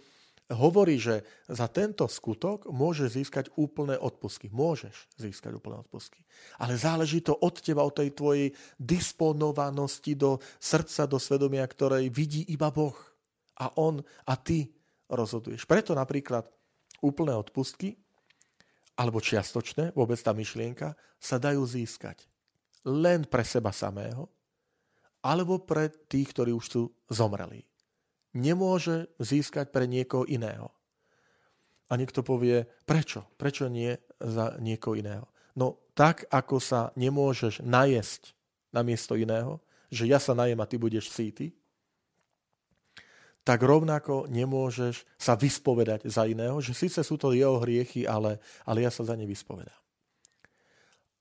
hovorí, 0.48 0.96
že 0.96 1.27
za 1.51 1.68
tento 1.68 2.08
skutok 2.08 2.72
môže 2.72 3.12
získať 3.12 3.51
úplné 3.60 4.00
odpusky. 4.00 4.48
Môžeš 4.48 4.96
získať 5.20 5.60
úplné 5.60 5.84
odpusky. 5.84 6.24
Ale 6.56 6.80
záleží 6.80 7.20
to 7.20 7.36
od 7.36 7.60
teba, 7.60 7.84
od 7.84 7.96
tej 7.96 8.16
tvojej 8.16 8.48
disponovanosti 8.80 10.16
do 10.16 10.39
srdca, 10.56 11.04
do 11.04 11.20
svedomia, 11.20 11.68
ktorej 11.68 12.08
vidí 12.08 12.48
iba 12.48 12.72
Boh 12.72 12.96
a 13.60 13.75
on 13.75 14.00
a 14.24 14.34
ty 14.39 14.72
rozhoduješ. 15.12 15.68
Preto 15.68 15.92
napríklad 15.92 16.48
úplné 17.04 17.36
odpustky 17.36 18.00
alebo 18.98 19.22
čiastočné, 19.22 19.94
vôbec 19.94 20.18
tá 20.18 20.34
myšlienka, 20.34 20.98
sa 21.22 21.38
dajú 21.38 21.62
získať 21.68 22.25
len 22.88 23.27
pre 23.27 23.44
seba 23.44 23.75
samého 23.75 24.32
alebo 25.22 25.60
pre 25.60 25.92
tých, 26.08 26.32
ktorí 26.32 26.56
už 26.56 26.66
sú 26.66 26.82
zomrelí. 27.12 27.68
Nemôže 28.36 29.07
získať 29.22 29.72
pre 29.72 29.88
niekoho 29.88 30.27
iného. 30.27 30.72
A 31.88 31.96
niekto 31.96 32.19
povie, 32.24 32.67
prečo? 32.84 33.24
Prečo 33.39 33.72
nie 33.72 33.96
za 34.19 34.60
niekoho 34.60 35.00
iného? 35.00 35.25
No 35.55 35.79
tak, 35.96 36.27
ako 36.29 36.60
sa 36.60 36.91
nemôžeš 37.00 37.63
najesť 37.63 38.36
na 38.75 38.84
miesto 38.84 39.15
iného, 39.15 39.63
že 39.88 40.05
ja 40.05 40.19
sa 40.19 40.36
najem 40.36 40.60
a 40.60 40.69
ty 40.69 40.75
budeš 40.75 41.10
síty, 41.10 41.55
tak 43.48 43.63
rovnako 43.63 44.27
nemôžeš 44.27 45.07
sa 45.15 45.39
vyspovedať 45.39 46.03
za 46.12 46.27
iného, 46.27 46.60
že 46.60 46.75
síce 46.75 47.00
sú 47.00 47.15
to 47.15 47.31
jeho 47.31 47.63
hriechy, 47.63 48.03
ale, 48.03 48.43
ale 48.67 48.84
ja 48.84 48.91
sa 48.91 49.07
za 49.07 49.15
ne 49.15 49.24
vyspovedám. 49.24 49.87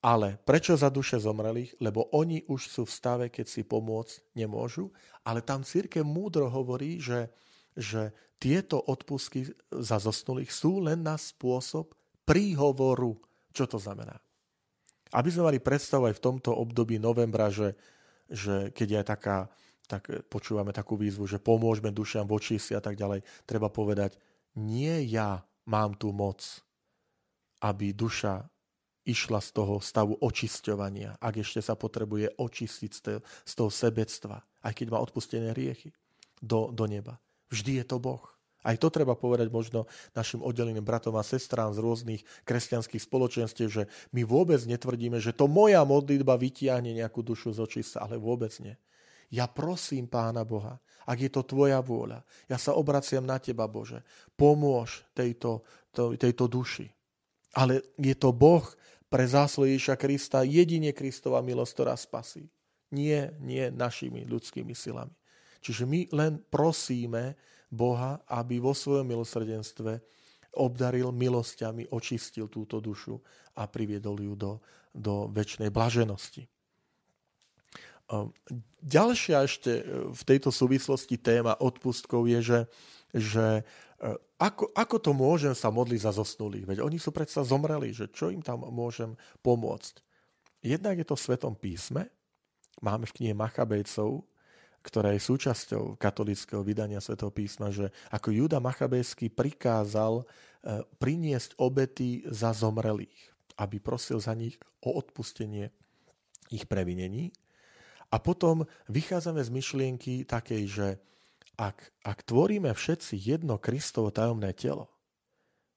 Ale 0.06 0.38
prečo 0.46 0.78
za 0.78 0.86
duše 0.86 1.18
zomrelých? 1.18 1.82
Lebo 1.82 2.06
oni 2.14 2.46
už 2.46 2.70
sú 2.70 2.82
v 2.86 2.94
stave, 2.94 3.26
keď 3.26 3.46
si 3.50 3.66
pomôcť 3.66 4.38
nemôžu, 4.38 4.94
ale 5.26 5.42
tam 5.42 5.66
církev 5.66 6.06
múdro 6.06 6.46
hovorí, 6.46 7.02
že, 7.02 7.26
že 7.74 8.14
tieto 8.38 8.78
odpusky 8.78 9.50
za 9.74 9.98
zosnulých 9.98 10.54
sú 10.54 10.78
len 10.78 11.02
na 11.02 11.18
spôsob 11.18 11.90
príhovoru. 12.22 13.18
Čo 13.50 13.66
to 13.66 13.82
znamená? 13.82 14.14
Aby 15.10 15.34
sme 15.34 15.50
mali 15.50 15.58
predstavu 15.58 16.06
aj 16.06 16.22
v 16.22 16.24
tomto 16.30 16.54
období 16.54 17.02
novembra, 17.02 17.50
že, 17.50 17.74
že 18.30 18.70
keď 18.70 18.88
je 18.88 19.02
taká 19.02 19.38
tak 19.86 20.10
počúvame 20.26 20.74
takú 20.74 20.98
výzvu, 20.98 21.30
že 21.30 21.38
pomôžeme 21.38 21.94
dušiam 21.94 22.26
voči 22.26 22.58
si 22.58 22.74
a 22.74 22.82
tak 22.82 22.98
ďalej. 22.98 23.22
Treba 23.46 23.70
povedať, 23.70 24.18
nie 24.58 25.06
ja 25.06 25.46
mám 25.70 25.94
tú 25.94 26.10
moc, 26.10 26.42
aby 27.62 27.94
duša 27.94 28.42
išla 29.06 29.38
z 29.38 29.50
toho 29.54 29.78
stavu 29.78 30.18
očisťovania, 30.18 31.22
ak 31.22 31.40
ešte 31.40 31.62
sa 31.62 31.78
potrebuje 31.78 32.34
očistiť 32.36 32.90
z 33.46 33.52
toho 33.54 33.70
sebectva, 33.70 34.42
aj 34.66 34.72
keď 34.74 34.86
má 34.90 34.98
odpustené 34.98 35.54
riechy, 35.54 35.94
do, 36.42 36.68
do 36.74 36.84
neba. 36.84 37.16
Vždy 37.48 37.80
je 37.80 37.84
to 37.86 37.96
Boh. 38.02 38.20
Aj 38.66 38.74
to 38.74 38.90
treba 38.90 39.14
povedať 39.14 39.46
možno 39.46 39.86
našim 40.10 40.42
oddeleným 40.42 40.82
bratom 40.82 41.14
a 41.14 41.22
sestrám 41.22 41.70
z 41.70 41.78
rôznych 41.78 42.22
kresťanských 42.42 42.98
spoločenstiev, 42.98 43.68
že 43.70 43.86
my 44.10 44.26
vôbec 44.26 44.58
netvrdíme, 44.66 45.22
že 45.22 45.30
to 45.30 45.46
moja 45.46 45.86
modlitba 45.86 46.34
vytiahne 46.34 46.90
nejakú 46.90 47.22
dušu 47.22 47.54
z 47.54 47.62
očista, 47.62 48.02
ale 48.02 48.18
vôbec 48.18 48.50
nie. 48.58 48.74
Ja 49.30 49.46
prosím 49.46 50.10
Pána 50.10 50.42
Boha, 50.42 50.82
ak 51.06 51.18
je 51.22 51.30
to 51.30 51.46
tvoja 51.46 51.78
vôľa, 51.78 52.26
ja 52.50 52.58
sa 52.58 52.74
obraciam 52.74 53.22
na 53.22 53.38
teba, 53.38 53.70
Bože, 53.70 54.02
pomôž 54.34 55.06
tejto, 55.14 55.62
to, 55.94 56.18
tejto 56.18 56.50
duši. 56.50 56.90
Ale 57.54 57.94
je 57.94 58.14
to 58.18 58.34
Boh 58.34 58.66
pre 59.06 59.24
Ježiša 59.26 59.94
Krista, 59.94 60.42
jedine 60.42 60.90
Kristova 60.90 61.42
milosť, 61.42 61.72
ktorá 61.72 61.94
spasí. 61.94 62.50
Nie, 62.90 63.34
nie 63.42 63.70
našimi 63.70 64.26
ľudskými 64.26 64.74
silami. 64.74 65.14
Čiže 65.62 65.82
my 65.86 66.00
len 66.14 66.38
prosíme 66.46 67.34
Boha, 67.66 68.22
aby 68.30 68.62
vo 68.62 68.70
svojom 68.70 69.06
milosrdenstve 69.06 69.98
obdaril 70.56 71.10
milosťami, 71.10 71.90
očistil 71.90 72.46
túto 72.46 72.78
dušu 72.78 73.18
a 73.58 73.66
priviedol 73.66 74.22
ju 74.22 74.34
do, 74.38 74.52
do 74.94 75.28
väčšnej 75.28 75.68
blaženosti. 75.68 76.46
Ďalšia 78.86 79.42
ešte 79.42 79.72
e, 79.82 79.82
v 80.14 80.22
tejto 80.22 80.54
súvislosti 80.54 81.18
téma 81.18 81.58
odpustkov 81.58 82.30
je, 82.30 82.38
že, 82.38 82.60
že 83.10 83.46
e, 83.60 83.62
ako, 84.38 84.70
ako 84.70 84.96
to 85.02 85.10
môžem 85.10 85.54
sa 85.58 85.74
modliť 85.74 86.00
za 86.06 86.12
zosnulých? 86.14 86.70
Veď 86.70 86.78
oni 86.86 87.02
sú 87.02 87.10
predsa 87.10 87.42
zomreli, 87.42 87.90
že 87.90 88.06
čo 88.14 88.30
im 88.30 88.46
tam 88.46 88.62
môžem 88.70 89.18
pomôcť? 89.42 90.06
Jednak 90.62 91.02
je 91.02 91.06
to 91.06 91.18
v 91.18 91.24
Svetom 91.26 91.54
písme, 91.58 92.06
máme 92.78 93.10
v 93.10 93.14
knihe 93.22 93.34
Machabejcov, 93.34 94.22
ktorá 94.86 95.10
je 95.10 95.26
súčasťou 95.26 95.98
katolického 95.98 96.62
vydania 96.62 97.02
Svetého 97.02 97.34
písma, 97.34 97.74
že 97.74 97.90
ako 98.14 98.30
Juda 98.30 98.62
Machabejský 98.62 99.34
prikázal 99.34 100.22
e, 100.22 100.24
priniesť 101.02 101.58
obety 101.58 102.22
za 102.30 102.54
zomrelých, 102.54 103.34
aby 103.58 103.82
prosil 103.82 104.22
za 104.22 104.30
nich 104.38 104.54
o 104.78 104.94
odpustenie 104.94 105.74
ich 106.54 106.70
previnení. 106.70 107.34
A 108.16 108.22
potom 108.24 108.64
vychádzame 108.88 109.44
z 109.44 109.50
myšlienky 109.52 110.24
takej, 110.24 110.64
že 110.64 110.88
ak, 111.60 111.84
ak 112.00 112.24
tvoríme 112.24 112.72
všetci 112.72 113.12
jedno 113.12 113.60
Kristovo 113.60 114.08
tajomné 114.08 114.56
telo, 114.56 114.88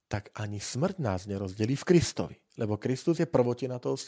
tak 0.07 0.31
ani 0.39 0.63
smrť 0.63 1.03
nás 1.03 1.27
nerozdelí 1.27 1.75
v 1.75 1.83
Kristovi, 1.83 2.39
lebo 2.55 2.79
Kristus 2.79 3.19
je 3.19 3.27
prvotina 3.27 3.75
toho 3.75 3.99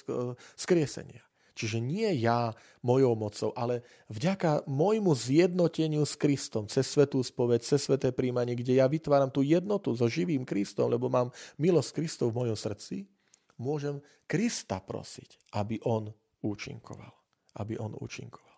skriesenia. 0.55 1.27
Čiže 1.51 1.83
nie 1.83 2.07
ja 2.23 2.55
mojou 2.79 3.19
mocou, 3.19 3.51
ale 3.51 3.83
vďaka 4.07 4.63
môjmu 4.71 5.11
zjednoteniu 5.11 6.07
s 6.07 6.15
Kristom, 6.15 6.71
cez 6.71 6.87
svetú 6.87 7.19
spoveď, 7.19 7.59
cez 7.67 7.83
sveté 7.83 8.15
príjmanie, 8.15 8.55
kde 8.55 8.79
ja 8.79 8.87
vytváram 8.87 9.27
tú 9.27 9.43
jednotu 9.43 9.91
so 9.91 10.07
živým 10.07 10.47
Kristom, 10.47 10.87
lebo 10.87 11.11
mám 11.11 11.35
milosť 11.59 11.99
Kristov 11.99 12.31
v 12.31 12.47
mojom 12.47 12.57
srdci, 12.57 13.03
môžem 13.59 13.99
Krista 14.23 14.79
prosiť, 14.79 15.51
aby 15.59 15.83
on 15.83 16.07
účinkoval 16.39 17.20
aby 17.57 17.75
on 17.79 17.95
účinkoval. 17.97 18.55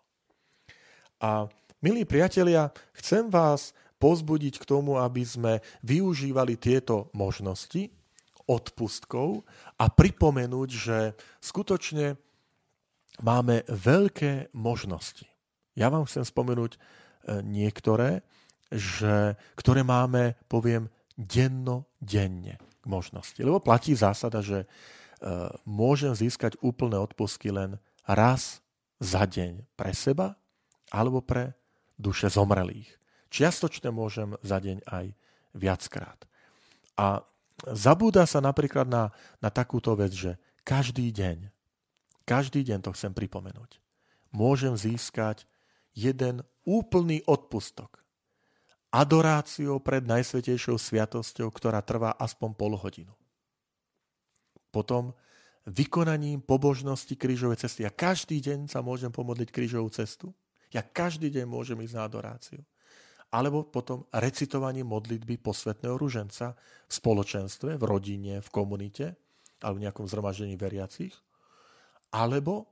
A 1.24 1.48
milí 1.80 2.04
priatelia, 2.04 2.70
chcem 2.94 3.30
vás 3.32 3.72
pozbudiť 3.96 4.60
k 4.60 4.68
tomu, 4.68 5.00
aby 5.00 5.24
sme 5.24 5.64
využívali 5.80 6.60
tieto 6.60 7.08
možnosti 7.16 7.88
odpustkov 8.44 9.48
a 9.80 9.88
pripomenúť, 9.88 10.68
že 10.68 10.98
skutočne 11.40 12.20
máme 13.24 13.64
veľké 13.70 14.52
možnosti. 14.52 15.24
Ja 15.74 15.88
vám 15.88 16.04
chcem 16.04 16.26
spomenúť 16.26 16.76
e, 16.76 16.78
niektoré, 17.40 18.20
že, 18.68 19.38
ktoré 19.56 19.86
máme, 19.86 20.36
poviem, 20.50 20.90
denno-denne 21.14 22.58
možnosti. 22.84 23.38
Lebo 23.38 23.62
platí 23.62 23.94
zásada, 23.94 24.42
že 24.44 24.64
e, 24.64 24.66
môžem 25.64 26.12
získať 26.12 26.58
úplné 26.60 26.98
odpustky 26.98 27.54
len 27.54 27.78
raz 28.04 28.63
za 29.04 29.28
deň 29.28 29.76
pre 29.76 29.92
seba 29.92 30.32
alebo 30.88 31.20
pre 31.20 31.52
duše 32.00 32.32
zomrelých. 32.32 32.88
Čiastočne 33.28 33.92
môžem 33.92 34.32
za 34.40 34.56
deň 34.56 34.80
aj 34.88 35.12
viackrát. 35.52 36.24
A 36.96 37.20
zabúda 37.68 38.24
sa 38.24 38.40
napríklad 38.40 38.88
na, 38.88 39.12
na 39.42 39.50
takúto 39.52 39.92
vec, 39.92 40.16
že 40.16 40.40
každý 40.64 41.12
deň, 41.12 41.52
každý 42.24 42.64
deň 42.64 42.80
to 42.80 42.90
chcem 42.96 43.12
pripomenúť, 43.12 43.78
môžem 44.32 44.74
získať 44.78 45.44
jeden 45.92 46.42
úplný 46.64 47.20
odpustok. 47.28 48.02
Adoráciou 48.94 49.82
pred 49.82 50.06
Najsvetejšou 50.06 50.78
sviatosťou, 50.78 51.50
ktorá 51.50 51.82
trvá 51.82 52.14
aspoň 52.14 52.50
pol 52.54 52.78
hodinu. 52.78 53.10
Potom 54.70 55.14
vykonaním 55.64 56.44
pobožnosti 56.44 57.16
krížovej 57.16 57.64
cesty. 57.64 57.88
Ja 57.88 57.92
každý 57.92 58.40
deň 58.40 58.68
sa 58.68 58.84
môžem 58.84 59.08
pomodliť 59.08 59.48
krížovú 59.48 59.88
cestu. 59.88 60.32
Ja 60.68 60.84
každý 60.84 61.32
deň 61.32 61.46
môžem 61.48 61.80
ísť 61.80 61.96
na 61.96 62.04
adoráciu. 62.04 62.60
Alebo 63.32 63.66
potom 63.66 64.06
recitovaním 64.14 64.86
modlitby 64.86 65.42
posvetného 65.42 65.98
ruženca 65.98 66.54
v 66.86 66.92
spoločenstve, 66.92 67.80
v 67.80 67.84
rodine, 67.84 68.38
v 68.38 68.48
komunite 68.52 69.06
alebo 69.64 69.80
v 69.80 69.84
nejakom 69.88 70.06
zhromaždení 70.06 70.54
veriacich. 70.60 71.16
Alebo 72.14 72.68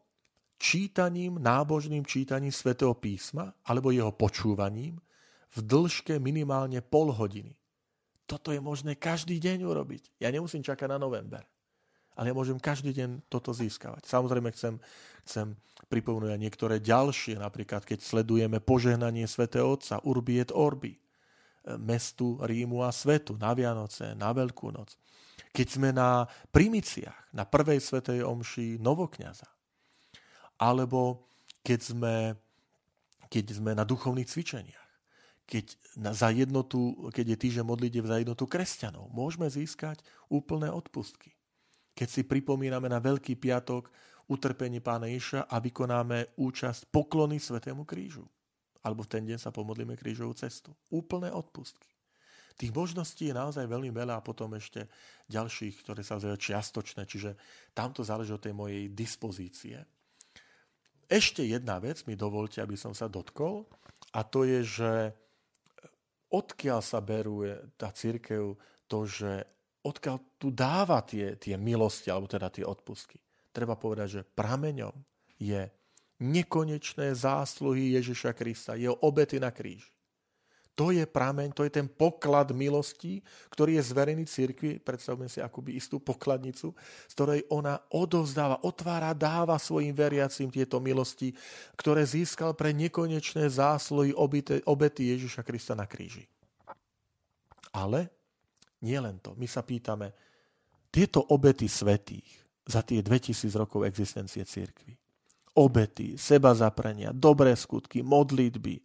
čítaním, 0.61 1.42
nábožným 1.42 2.06
čítaním 2.06 2.54
svätého 2.54 2.94
písma 2.94 3.50
alebo 3.66 3.90
jeho 3.90 4.14
počúvaním 4.14 5.00
v 5.52 5.58
dĺžke 5.66 6.22
minimálne 6.22 6.78
pol 6.84 7.11
hodiny. 7.11 7.56
Toto 8.28 8.54
je 8.54 8.62
možné 8.62 8.94
každý 8.96 9.42
deň 9.42 9.66
urobiť. 9.66 10.22
Ja 10.22 10.30
nemusím 10.30 10.62
čakať 10.62 10.87
na 10.87 10.99
november. 11.02 11.42
Ale 12.16 12.31
ja 12.31 12.35
môžem 12.37 12.61
každý 12.61 12.92
deň 12.92 13.25
toto 13.33 13.57
získavať. 13.57 14.04
Samozrejme 14.04 14.52
chcem, 14.52 14.76
chcem 15.25 15.57
aj 15.88 16.40
niektoré 16.40 16.81
ďalšie, 16.81 17.37
napríklad 17.37 17.85
keď 17.85 18.00
sledujeme 18.00 18.61
požehnanie 18.61 19.28
svätého 19.28 19.69
Otca, 19.69 20.00
Urbi 20.04 20.40
et 20.40 20.52
Orbi, 20.52 20.97
mestu 21.78 22.40
Rímu 22.42 22.83
a 22.83 22.90
svetu, 22.90 23.37
na 23.38 23.54
Vianoce, 23.54 24.16
na 24.19 24.33
Veľkú 24.35 24.73
noc. 24.73 24.97
Keď 25.52 25.66
sme 25.69 25.92
na 25.92 26.25
primiciach, 26.49 27.33
na 27.37 27.45
prvej 27.45 27.78
svetej 27.78 28.25
omši 28.25 28.81
novokňaza, 28.81 29.49
alebo 30.57 31.28
keď 31.61 31.81
sme, 31.81 32.14
keď 33.28 33.45
sme 33.61 33.71
na 33.76 33.85
duchovných 33.85 34.28
cvičeniach, 34.28 34.88
keď 35.45 35.64
na, 36.00 36.11
za 36.16 36.33
jednotu, 36.33 37.12
keď 37.12 37.37
je 37.37 37.42
týždeň 37.45 37.64
modlitev 37.69 38.04
za 38.09 38.16
jednotu 38.16 38.49
kresťanov, 38.49 39.12
môžeme 39.12 39.47
získať 39.52 40.00
úplné 40.33 40.73
odpustky. 40.73 41.37
Keď 41.92 42.08
si 42.08 42.22
pripomíname 42.25 42.88
na 42.88 42.99
Veľký 42.99 43.37
piatok 43.37 43.92
utrpenie 44.30 44.80
pána 44.80 45.11
Iša 45.12 45.44
a 45.49 45.61
vykonáme 45.61 46.38
účasť 46.40 46.88
poklony 46.88 47.37
Svetému 47.37 47.84
krížu. 47.84 48.25
Alebo 48.82 49.06
v 49.06 49.12
ten 49.12 49.22
deň 49.22 49.38
sa 49.38 49.54
pomodlíme 49.54 49.94
krížovú 49.94 50.34
cestu. 50.34 50.75
Úplné 50.90 51.30
odpustky. 51.30 51.92
Tých 52.56 52.72
možností 52.75 53.32
je 53.32 53.37
naozaj 53.37 53.64
veľmi 53.64 53.88
veľa 53.94 54.20
a 54.20 54.25
potom 54.25 54.52
ešte 54.52 54.84
ďalších, 55.32 55.84
ktoré 55.84 56.04
sa 56.04 56.20
zvajú 56.20 56.37
čiastočné, 56.37 57.08
čiže 57.08 57.37
tamto 57.72 58.04
záleží 58.04 58.32
od 58.34 58.44
tej 58.44 58.52
mojej 58.52 58.92
dispozície. 58.92 59.80
Ešte 61.08 61.44
jedna 61.44 61.80
vec 61.80 62.04
mi 62.04 62.16
dovolte, 62.16 62.61
aby 62.61 62.76
som 62.76 62.92
sa 62.92 63.08
dotkol, 63.08 63.68
a 64.12 64.20
to 64.25 64.44
je, 64.44 64.61
že 64.64 64.92
odkiaľ 66.28 66.80
sa 66.84 67.00
berú 67.00 67.44
tá 67.80 67.88
církev 67.92 68.56
to, 68.84 68.99
že 69.08 69.49
odkiaľ 69.82 70.16
tu 70.38 70.54
dáva 70.54 71.02
tie, 71.02 71.34
tie 71.36 71.58
milosti, 71.58 72.08
alebo 72.08 72.30
teda 72.30 72.48
tie 72.48 72.62
odpustky. 72.62 73.18
Treba 73.50 73.76
povedať, 73.76 74.08
že 74.20 74.26
prameňom 74.26 74.94
je 75.36 75.68
nekonečné 76.22 77.12
zásluhy 77.18 77.98
Ježiša 77.98 78.32
Krista, 78.32 78.78
jeho 78.78 78.94
obety 79.02 79.42
na 79.42 79.50
kríži. 79.50 79.90
To 80.72 80.88
je 80.88 81.04
prameň, 81.04 81.52
to 81.52 81.68
je 81.68 81.72
ten 81.74 81.84
poklad 81.84 82.48
milosti, 82.56 83.20
ktorý 83.52 83.76
je 83.76 83.92
zverený 83.92 84.24
cirkvi, 84.24 84.80
predstavme 84.80 85.28
si 85.28 85.36
akoby 85.36 85.76
istú 85.76 86.00
pokladnicu, 86.00 86.72
z 87.04 87.12
ktorej 87.12 87.44
ona 87.52 87.76
odovzdáva, 87.92 88.64
otvára, 88.64 89.12
dáva 89.12 89.60
svojim 89.60 89.92
veriacim 89.92 90.48
tieto 90.48 90.80
milosti, 90.80 91.36
ktoré 91.76 92.08
získal 92.08 92.56
pre 92.56 92.72
nekonečné 92.72 93.52
zásluhy 93.52 94.16
obety 94.64 95.02
Ježiša 95.12 95.44
Krista 95.44 95.76
na 95.76 95.85
kríži. 95.85 96.24
Ale 97.68 98.09
nie 98.83 98.99
len 98.99 99.23
to. 99.23 99.38
My 99.38 99.47
sa 99.47 99.62
pýtame, 99.62 100.12
tieto 100.92 101.25
obety 101.33 101.71
svetých 101.71 102.29
za 102.68 102.85
tie 102.85 103.01
2000 103.01 103.49
rokov 103.57 103.88
existencie 103.88 104.45
cirkvi, 104.45 104.95
obety, 105.57 106.21
seba 106.21 106.53
zaprenia, 106.53 107.11
dobré 107.11 107.57
skutky, 107.57 108.05
modlitby, 108.05 108.83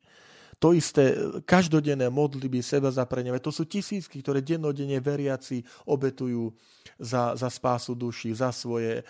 to 0.58 0.74
isté, 0.74 1.14
každodenné 1.46 2.10
modlitby, 2.10 2.66
seba 2.66 2.90
zaprenia, 2.90 3.38
to 3.38 3.54
sú 3.54 3.70
tisícky, 3.70 4.26
ktoré 4.26 4.42
dennodenne 4.42 4.98
veriaci 4.98 5.62
obetujú 5.86 6.50
za, 6.98 7.38
za 7.38 7.46
spásu 7.46 7.94
duši, 7.94 8.34
za 8.34 8.50
svoje 8.50 9.02
e, 9.02 9.04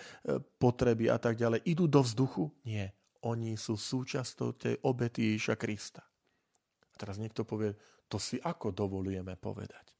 potreby 0.59 1.07
a 1.07 1.15
tak 1.15 1.39
ďalej. 1.39 1.63
Idú 1.63 1.87
do 1.87 2.03
vzduchu? 2.03 2.51
Nie. 2.67 2.91
Oni 3.23 3.55
sú 3.55 3.79
súčasťou 3.79 4.59
tej 4.59 4.75
obety 4.83 5.33
Ježiša 5.33 5.55
Krista. 5.55 6.03
A 6.83 6.95
teraz 6.99 7.15
niekto 7.15 7.47
povie, 7.47 7.71
to 8.11 8.19
si 8.19 8.35
ako 8.43 8.75
dovolujeme 8.75 9.39
povedať? 9.39 9.96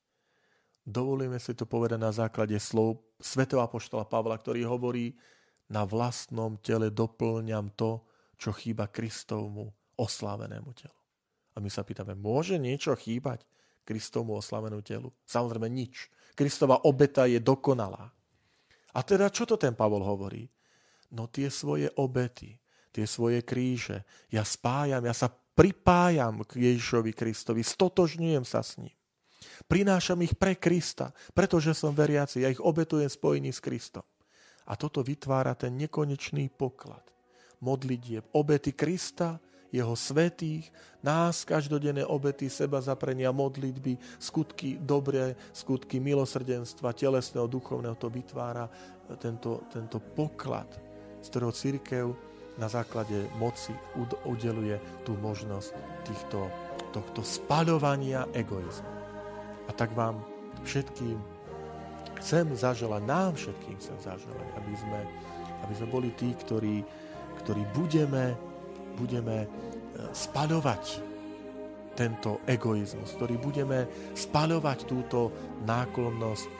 Dovolujeme 0.87 1.35
si 1.35 1.51
to 1.51 1.67
povedať 1.67 1.99
na 1.99 2.15
základe 2.15 2.55
slov 2.63 3.03
svätého 3.19 3.59
apoštola 3.59 4.07
Pavla, 4.07 4.39
ktorý 4.39 4.63
hovorí, 4.63 5.19
na 5.67 5.83
vlastnom 5.83 6.55
tele 6.63 6.87
doplňam 6.95 7.75
to, 7.75 7.99
čo 8.39 8.55
chýba 8.55 8.87
Kristovmu 8.87 9.67
oslávenému 9.99 10.71
telu. 10.71 10.95
A 11.51 11.59
my 11.59 11.67
sa 11.67 11.83
pýtame, 11.83 12.15
môže 12.15 12.55
niečo 12.55 12.95
chýbať 12.95 13.43
Kristovmu 13.83 14.39
oslavenú 14.39 14.79
telu? 14.79 15.11
Samozrejme 15.27 15.67
nič. 15.67 16.07
Kristova 16.39 16.87
obeta 16.87 17.27
je 17.27 17.43
dokonalá. 17.43 18.07
A 18.95 18.99
teda 19.03 19.27
čo 19.27 19.43
to 19.43 19.59
ten 19.59 19.75
Pavol 19.75 20.07
hovorí? 20.07 20.47
No 21.11 21.27
tie 21.27 21.51
svoje 21.51 21.91
obety, 21.99 22.55
tie 22.95 23.03
svoje 23.03 23.43
kríže, 23.43 24.07
ja 24.31 24.47
spájam, 24.47 25.03
ja 25.03 25.11
sa 25.11 25.27
pripájam 25.31 26.47
k 26.47 26.71
Ježišovi 26.71 27.11
Kristovi, 27.11 27.59
stotožňujem 27.59 28.45
sa 28.47 28.63
s 28.63 28.79
ním. 28.79 28.96
Prinášam 29.69 30.17
ich 30.25 30.33
pre 30.33 30.57
Krista, 30.57 31.13
pretože 31.33 31.73
som 31.77 31.93
veriaci, 31.93 32.41
ja 32.41 32.49
ich 32.49 32.61
obetujem 32.61 33.09
spojený 33.09 33.53
s 33.53 33.61
Kristom. 33.61 34.05
A 34.67 34.75
toto 34.75 34.99
vytvára 35.05 35.55
ten 35.55 35.77
nekonečný 35.79 36.51
poklad 36.51 37.05
modlitieb, 37.61 38.25
obety 38.37 38.73
Krista 38.73 39.41
jeho 39.67 39.95
svetých, 39.99 40.71
nás, 41.03 41.43
každodenné 41.43 42.07
obety, 42.07 42.47
seba 42.47 42.79
zaprenia, 42.79 43.35
modlitby, 43.35 43.99
skutky 44.15 44.79
dobré, 44.79 45.35
skutky 45.51 45.99
milosrdenstva, 45.99 46.95
telesného, 46.95 47.51
duchovného, 47.51 47.99
to 47.99 48.07
vytvára 48.07 48.71
tento, 49.19 49.67
tento 49.67 49.99
poklad, 49.99 50.71
z 51.19 51.27
ktorého 51.27 51.51
církev 51.51 52.05
na 52.55 52.71
základe 52.71 53.27
moci 53.37 53.75
udeluje 54.25 54.79
tú 55.05 55.19
možnosť 55.19 55.75
týchto, 56.07 56.47
tohto 56.95 57.21
spaľovania 57.21 58.25
egoizmu. 58.33 58.96
A 59.67 59.71
tak 59.75 59.91
vám 59.93 60.23
všetkým 60.63 61.19
chcem 62.23 62.49
zaželať, 62.55 63.01
nám 63.05 63.35
všetkým 63.37 63.75
chcem 63.77 63.97
zaželať, 64.01 64.47
aby 64.57 64.73
sme, 64.73 64.99
aby 65.67 65.73
sme 65.75 65.87
boli 65.91 66.09
tí, 66.17 66.33
ktorí, 66.33 66.81
ktorí 67.45 67.61
budeme 67.75 68.35
budeme 68.97 69.45
e, 69.45 69.47
spaľovať 70.11 71.05
tento 71.93 72.41
egoizmus, 72.49 73.13
ktorý 73.17 73.37
budeme 73.37 73.85
spaľovať 74.17 74.79
túto 74.89 75.29
náklonnosť 75.69 76.45
e, 76.45 76.51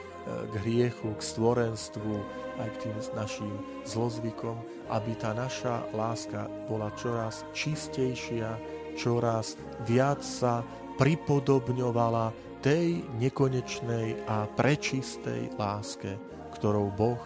k 0.46 0.54
hriechu, 0.62 1.10
k 1.18 1.20
stvorenstvu, 1.20 2.14
aj 2.58 2.68
k 2.78 2.80
tým 2.86 2.96
našim 3.18 3.54
zlozvykom, 3.82 4.54
aby 4.90 5.12
tá 5.18 5.34
naša 5.34 5.86
láska 5.94 6.46
bola 6.70 6.94
čoraz 6.94 7.42
čistejšia, 7.54 8.54
čoraz 8.98 9.58
viac 9.86 10.22
sa 10.22 10.62
pripodobňovala 10.98 12.47
tej 12.58 13.06
nekonečnej 13.22 14.26
a 14.26 14.50
prečistej 14.50 15.54
láske, 15.54 16.18
ktorou 16.58 16.90
Boh 16.90 17.22